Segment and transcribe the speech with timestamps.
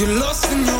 [0.00, 0.79] You're lost in your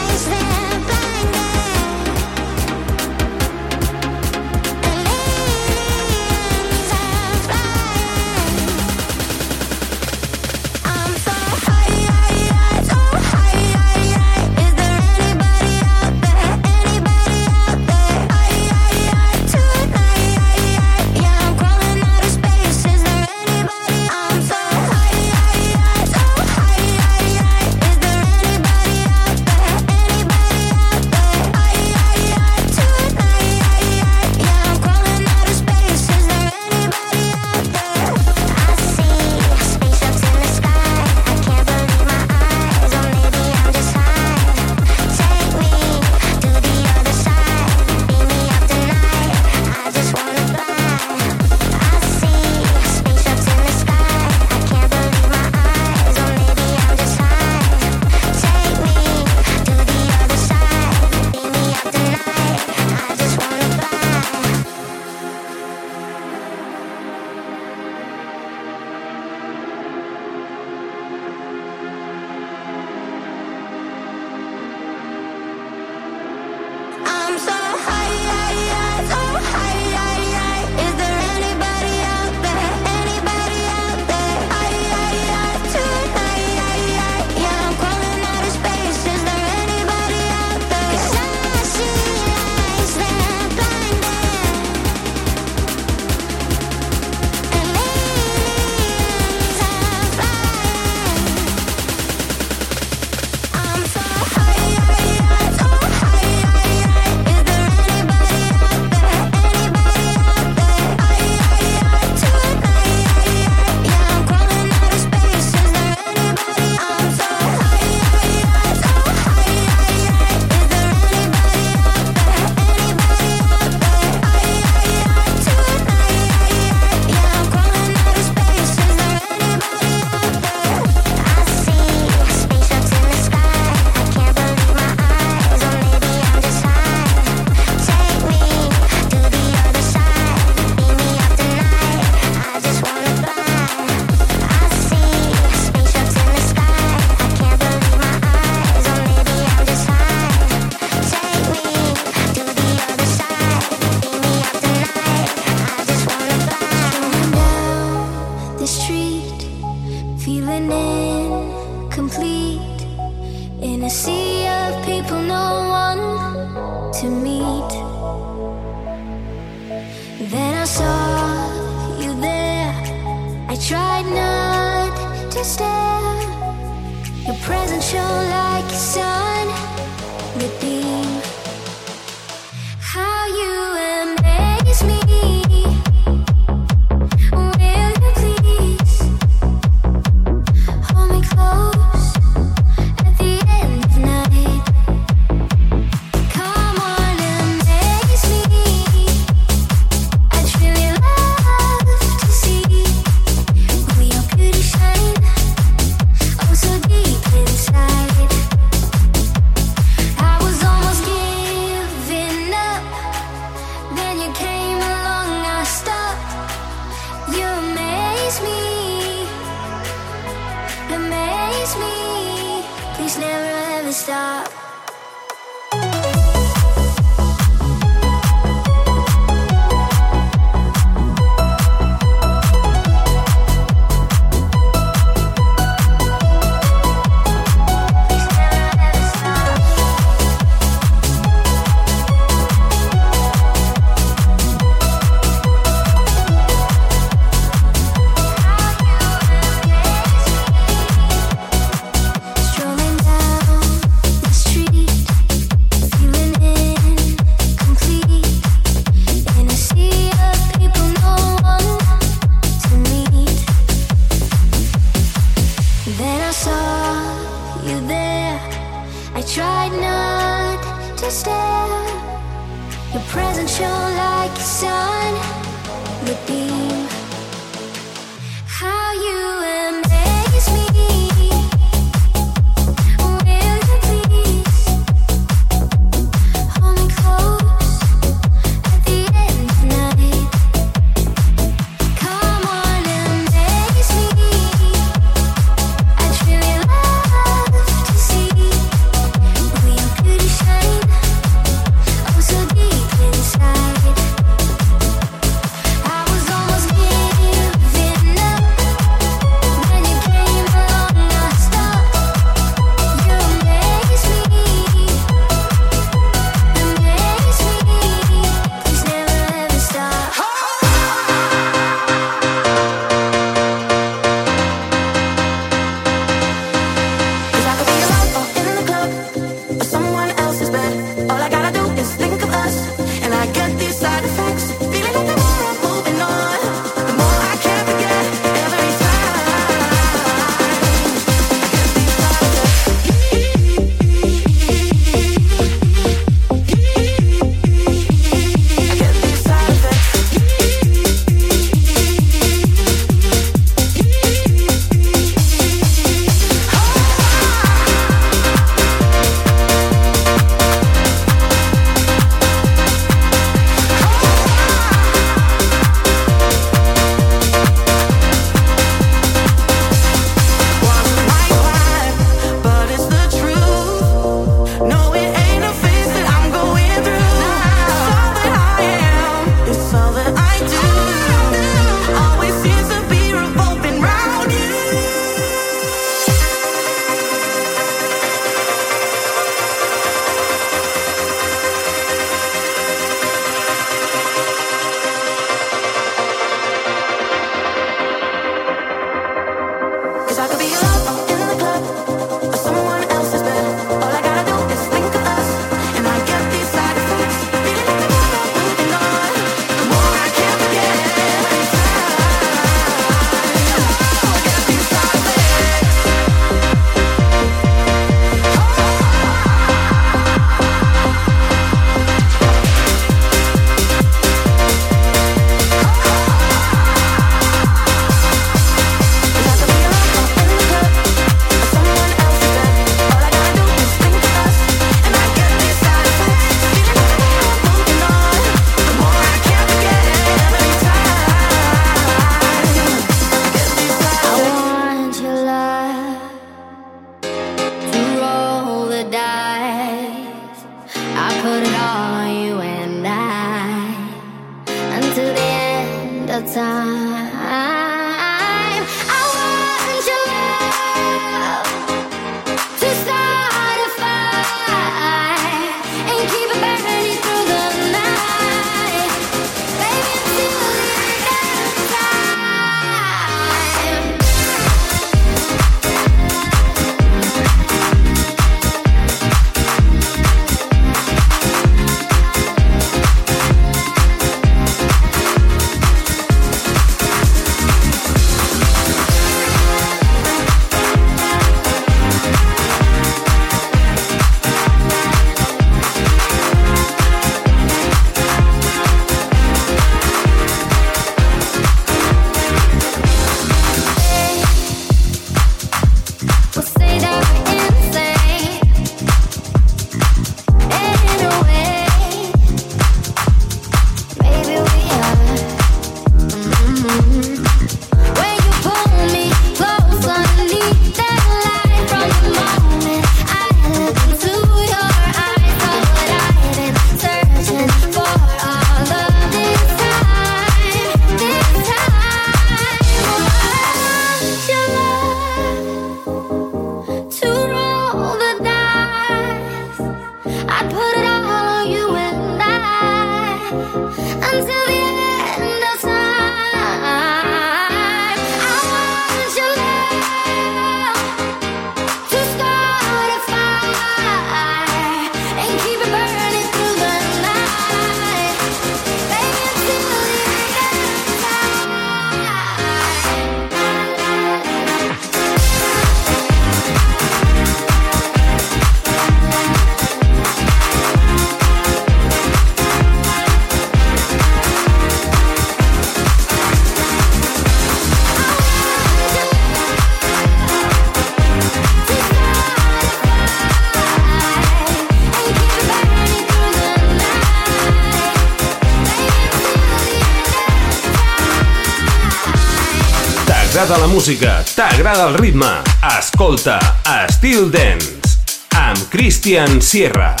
[593.81, 595.31] Música, t'agrada el ritme,
[595.79, 596.37] escolta
[596.85, 597.97] Estil Dance
[598.37, 600.00] amb Christian Sierra.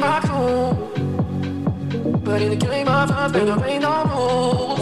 [0.00, 0.72] my cool.
[2.24, 4.80] But in the game of love, there ain't no rules.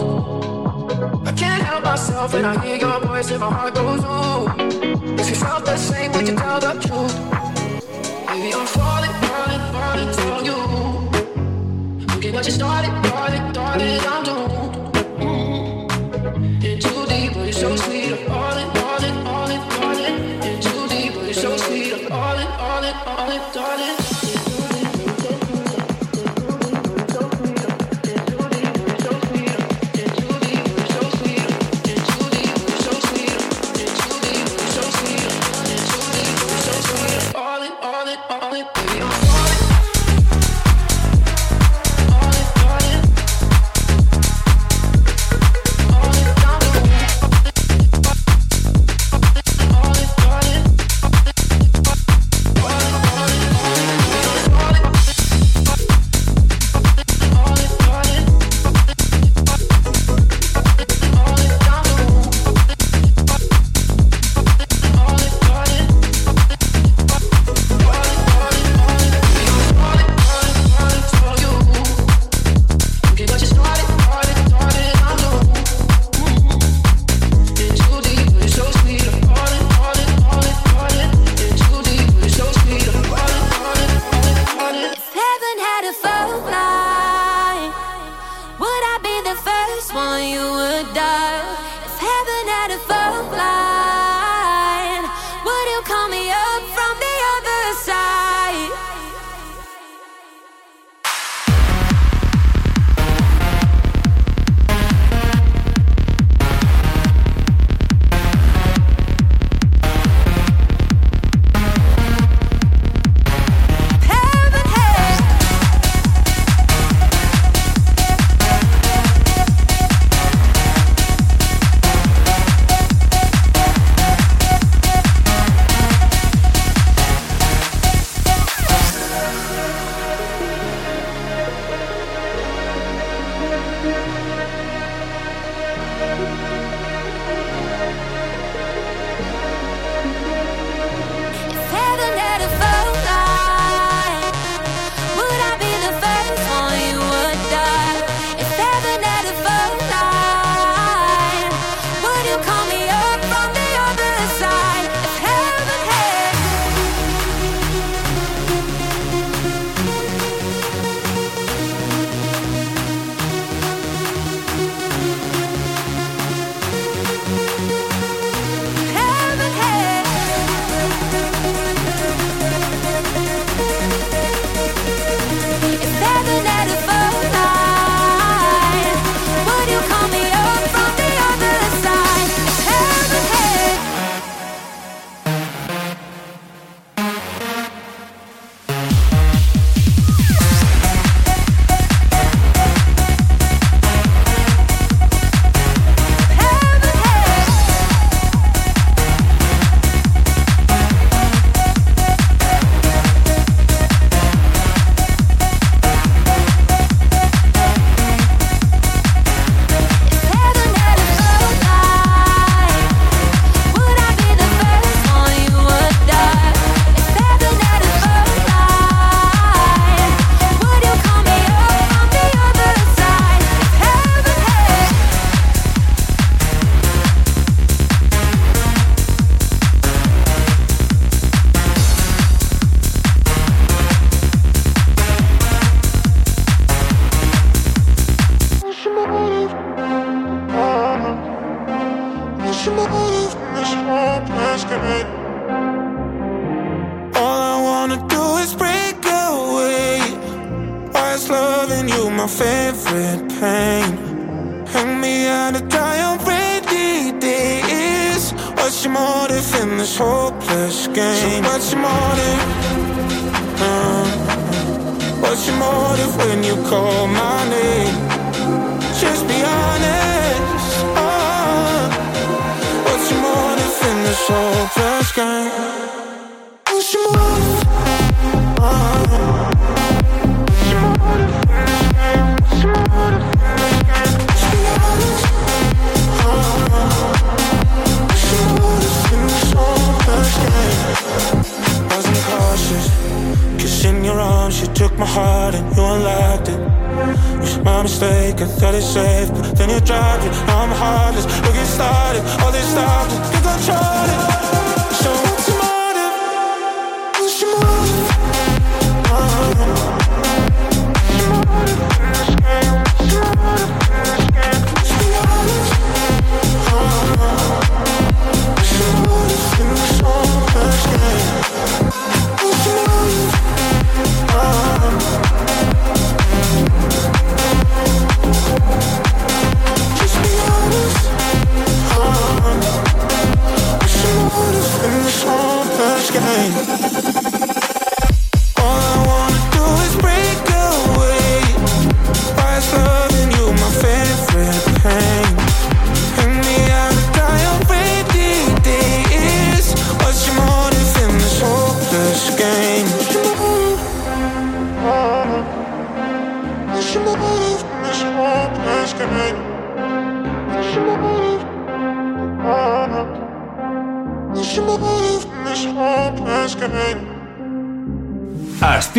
[1.26, 4.46] I can't help myself when I hear your voice and my heart goes ooh.
[5.20, 7.14] If you felt the same, would you tell the truth?
[8.28, 10.58] Baby, I'm falling, falling, falling for you.
[12.06, 14.74] Look at what you started, darling, darling, I'm doomed.
[15.20, 16.80] Mm.
[16.84, 21.24] Too deep, but you're so sweet, I'm falling, falling, falling, in, all too deep, but
[21.24, 23.97] you're so sweet, I'm falling, falling, falling, in, darling.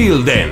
[0.10, 0.49] Styl Dance.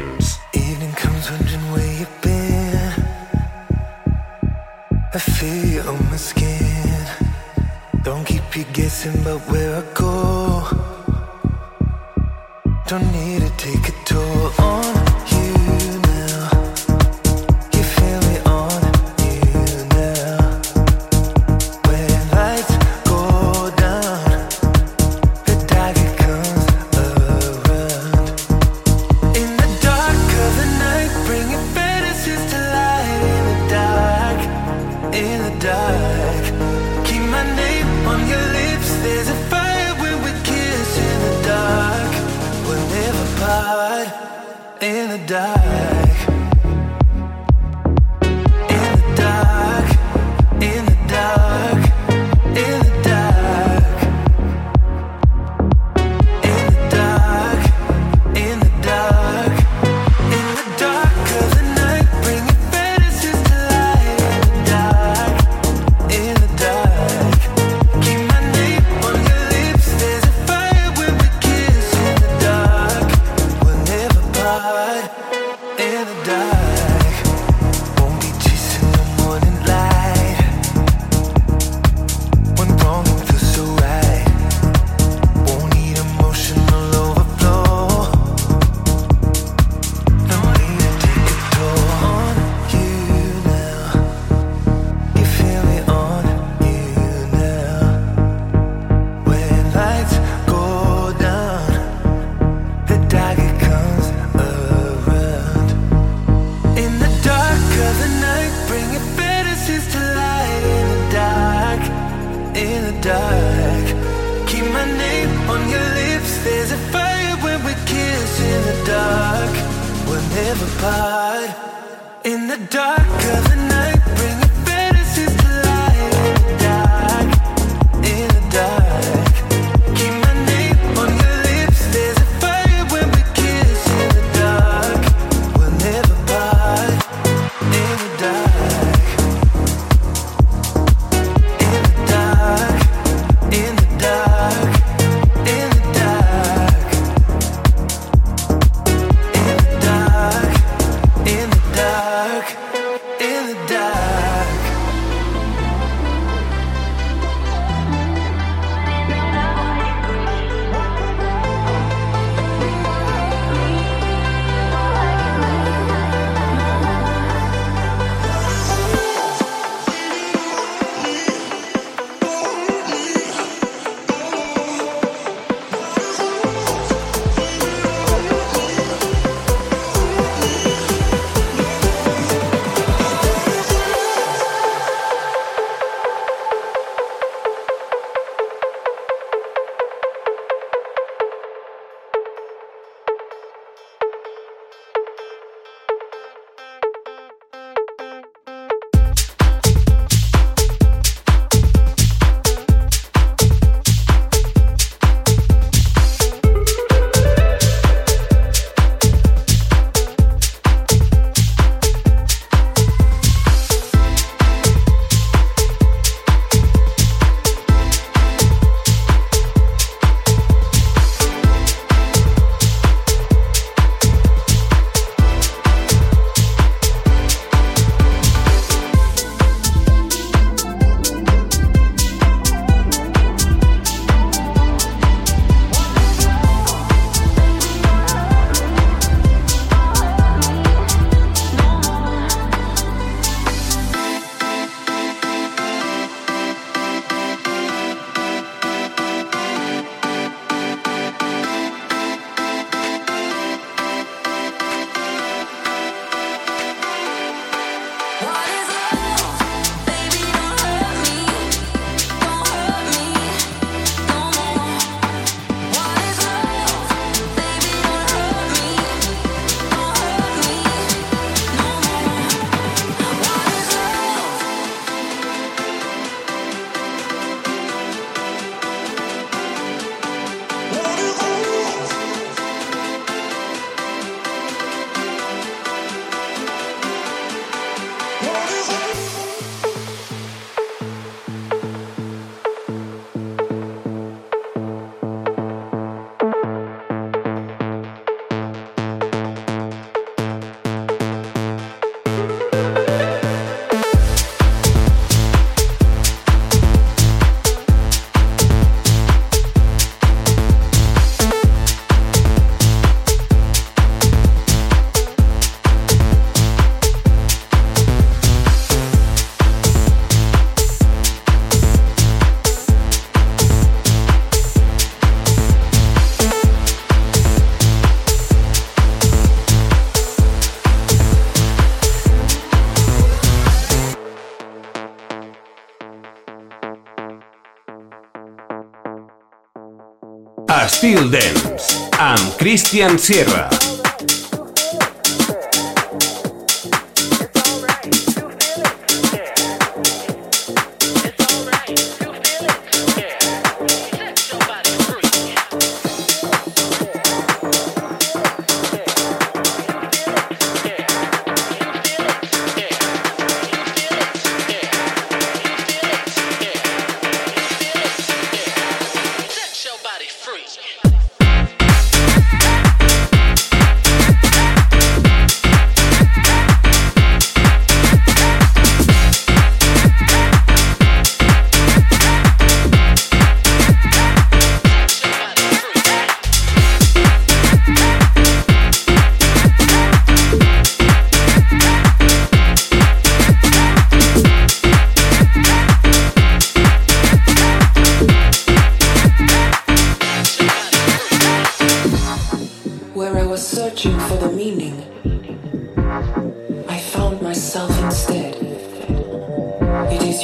[340.88, 343.66] Estil Dance amb Christian Sierra.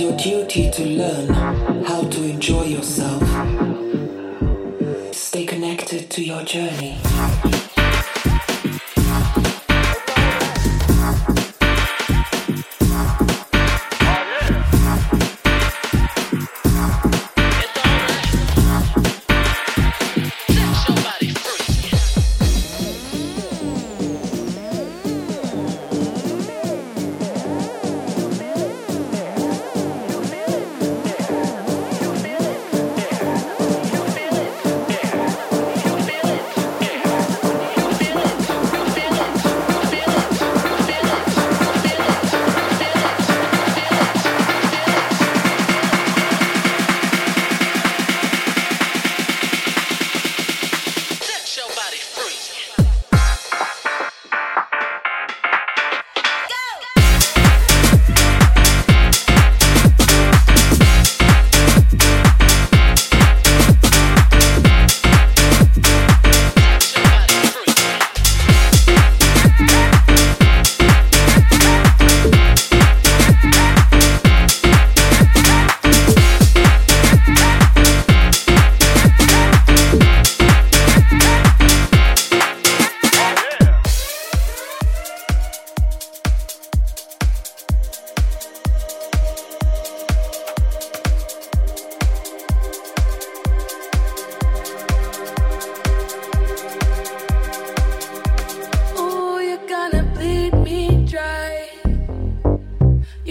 [0.03, 1.72] Your duty to learn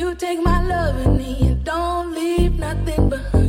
[0.02, 3.41] You take my love and don't leave nothing behind.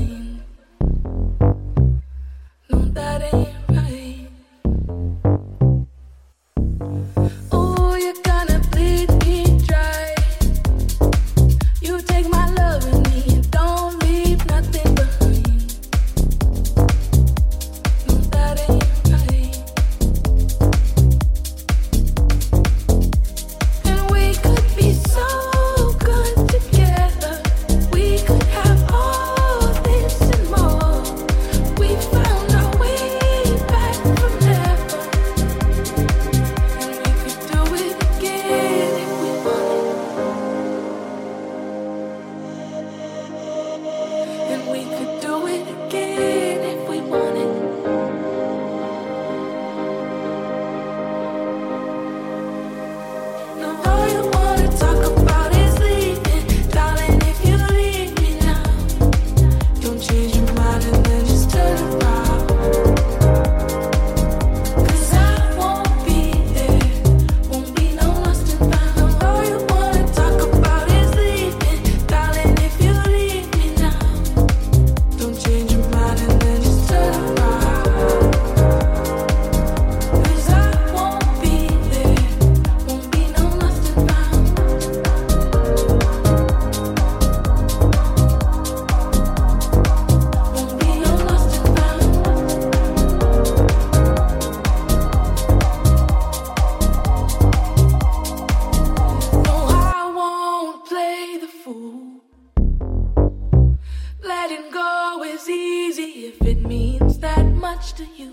[106.40, 108.30] If it means that much to you.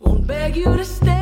[0.00, 1.13] Won't beg you to stay.